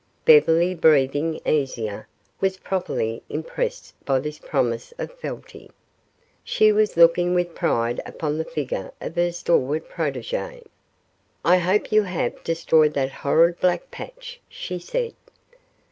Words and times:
Beverly, 0.25 0.73
breathing 0.73 1.39
easier, 1.45 2.07
was 2.39 2.57
properly 2.57 3.21
impressed 3.29 3.93
by 4.03 4.17
this 4.17 4.39
promise 4.39 4.95
of 4.97 5.11
fealty. 5.13 5.69
She 6.43 6.71
was 6.71 6.97
looking 6.97 7.35
with 7.35 7.53
pride 7.53 8.01
upon 8.03 8.39
the 8.39 8.43
figure 8.43 8.91
of 8.99 9.15
her 9.15 9.31
stalwart 9.31 9.87
protege. 9.89 10.63
"I 11.45 11.57
hope 11.59 11.91
you 11.91 12.01
have 12.01 12.43
destroyed 12.43 12.95
that 12.95 13.11
horrid 13.11 13.59
black 13.59 13.91
patch," 13.91 14.41
she 14.49 14.79
said. 14.79 15.13